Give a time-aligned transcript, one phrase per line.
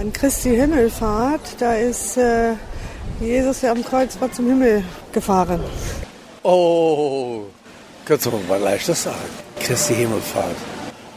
[0.00, 2.54] An Christi Himmelfahrt, da ist äh,
[3.20, 5.60] Jesus ja am Kreuzfahrt zum Himmel gefahren.
[6.42, 7.42] Oh,
[8.06, 9.18] kannst du mal leichter sagen.
[9.58, 10.56] Christi Himmelfahrt.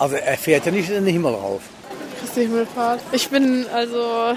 [0.00, 1.62] Also er fährt ja nicht in den Himmel rauf.
[2.18, 3.00] Christi Himmelfahrt.
[3.12, 4.34] Ich bin also,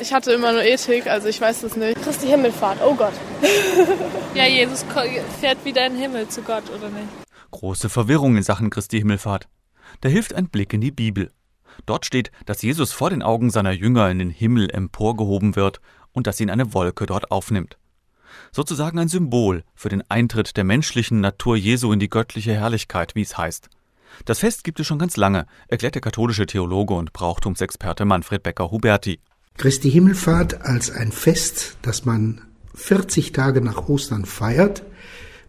[0.00, 2.02] ich hatte immer nur Ethik, also ich weiß das nicht.
[2.02, 3.14] Christi Himmelfahrt, oh Gott.
[4.34, 4.84] ja, Jesus
[5.40, 7.06] fährt wieder in den Himmel zu Gott, oder nicht?
[7.52, 9.46] Große Verwirrung in Sachen Christi Himmelfahrt.
[10.00, 11.30] Da hilft ein Blick in die Bibel.
[11.84, 15.80] Dort steht, dass Jesus vor den Augen seiner Jünger in den Himmel emporgehoben wird
[16.12, 17.76] und dass ihn eine Wolke dort aufnimmt.
[18.52, 23.22] Sozusagen ein Symbol für den Eintritt der menschlichen Natur Jesu in die göttliche Herrlichkeit, wie
[23.22, 23.68] es heißt.
[24.24, 29.20] Das Fest gibt es schon ganz lange, erklärt der katholische Theologe und Brauchtumsexperte Manfred Becker-Huberti.
[29.58, 32.42] Christi Himmelfahrt als ein Fest, das man
[32.74, 34.82] 40 Tage nach Ostern feiert,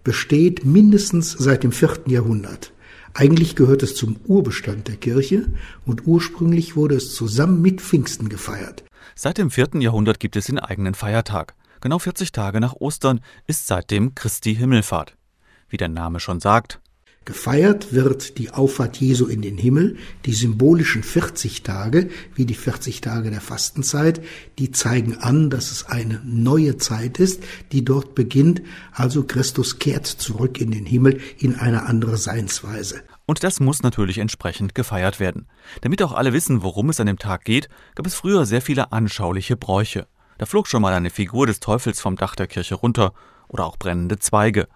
[0.04, 2.72] besteht mindestens seit dem vierten Jahrhundert.
[3.14, 5.48] Eigentlich gehört es zum Urbestand der Kirche
[5.86, 8.84] und ursprünglich wurde es zusammen mit Pfingsten gefeiert.
[9.16, 11.56] Seit dem vierten Jahrhundert gibt es den eigenen Feiertag.
[11.82, 15.16] Genau 40 Tage nach Ostern ist seitdem Christi Himmelfahrt.
[15.70, 16.80] Wie der Name schon sagt,
[17.28, 23.02] Gefeiert wird die Auffahrt Jesu in den Himmel, die symbolischen 40 Tage, wie die 40
[23.02, 24.22] Tage der Fastenzeit,
[24.60, 28.62] die zeigen an, dass es eine neue Zeit ist, die dort beginnt,
[28.94, 33.02] also Christus kehrt zurück in den Himmel in eine andere Seinsweise.
[33.26, 35.48] Und das muss natürlich entsprechend gefeiert werden.
[35.82, 38.94] Damit auch alle wissen, worum es an dem Tag geht, gab es früher sehr viele
[38.94, 40.08] anschauliche Bräuche.
[40.38, 43.12] Da flog schon mal eine Figur des Teufels vom Dach der Kirche runter
[43.50, 44.70] oder auch brennende Zweige.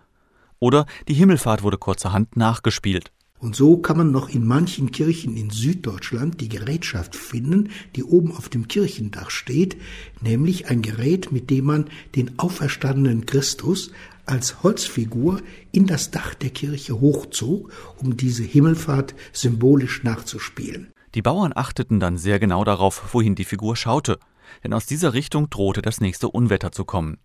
[0.62, 3.12] Oder die Himmelfahrt wurde kurzerhand nachgespielt.
[3.40, 8.32] Und so kann man noch in manchen Kirchen in Süddeutschland die Gerätschaft finden, die oben
[8.32, 9.76] auf dem Kirchendach steht,
[10.22, 13.92] nämlich ein Gerät, mit dem man den auferstandenen Christus
[14.28, 20.94] als Holzfigur in das Dach der Kirche hochzog, um diese Himmelfahrt symbolisch nachzuspielen.
[21.16, 24.20] Die Bauern achteten dann sehr genau darauf, wohin die Figur schaute,
[24.64, 27.18] denn aus dieser Richtung drohte das nächste Unwetter zu kommen.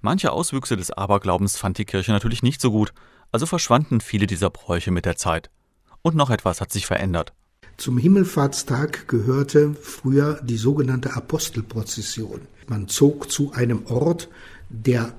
[0.00, 2.92] Manche Auswüchse des Aberglaubens fand die Kirche natürlich nicht so gut,
[3.32, 5.50] also verschwanden viele dieser Bräuche mit der Zeit.
[6.02, 7.32] Und noch etwas hat sich verändert.
[7.76, 12.42] Zum Himmelfahrtstag gehörte früher die sogenannte Apostelprozession.
[12.68, 14.28] Man zog zu einem Ort,
[14.68, 15.12] der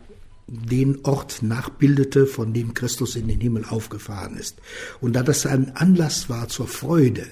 [0.47, 4.61] den Ort nachbildete, von dem Christus in den Himmel aufgefahren ist.
[5.01, 7.25] Und da das ein Anlass war zur Freude,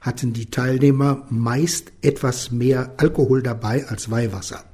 [0.00, 4.64] hatten die Teilnehmer meist etwas mehr Alkohol dabei als Weihwasser,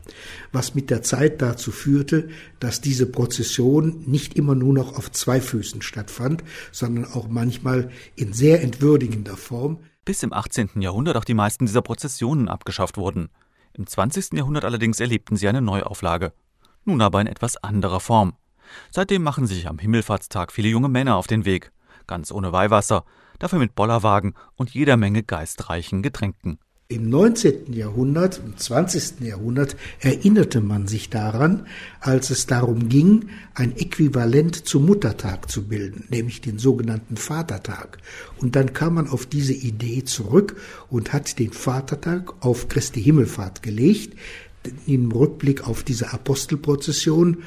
[0.52, 2.28] was mit der Zeit dazu führte,
[2.58, 8.32] dass diese Prozession nicht immer nur noch auf zwei Füßen stattfand, sondern auch manchmal in
[8.32, 9.78] sehr entwürdigender Form.
[10.04, 10.80] Bis im 18.
[10.80, 13.28] Jahrhundert auch die meisten dieser Prozessionen abgeschafft wurden.
[13.72, 14.32] Im 20.
[14.32, 16.32] Jahrhundert allerdings erlebten sie eine Neuauflage.
[16.90, 18.32] Nun aber in etwas anderer Form.
[18.90, 21.70] Seitdem machen sich am Himmelfahrtstag viele junge Männer auf den Weg,
[22.08, 23.04] ganz ohne Weihwasser,
[23.38, 26.58] dafür mit Bollerwagen und jeder Menge geistreichen Getränken.
[26.88, 27.72] Im 19.
[27.72, 29.20] Jahrhundert, im 20.
[29.20, 31.68] Jahrhundert erinnerte man sich daran,
[32.00, 37.98] als es darum ging, ein Äquivalent zum Muttertag zu bilden, nämlich den sogenannten Vatertag.
[38.38, 40.56] Und dann kam man auf diese Idee zurück
[40.88, 44.18] und hat den Vatertag auf Christi Himmelfahrt gelegt,
[44.86, 47.38] im Rückblick auf diese Apostelprozession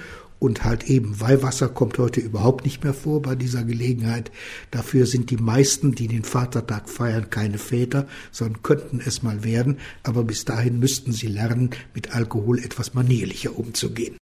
[0.43, 4.29] und halt eben Weihwasser kommt heute überhaupt nicht mehr vor bei dieser Gelegenheit.
[4.71, 9.77] Dafür sind die meisten, die den Vatertag feiern, keine Väter, sondern könnten es mal werden.
[10.03, 14.11] Aber bis dahin müssten sie lernen, mit Alkohol etwas manierlicher umzugehen.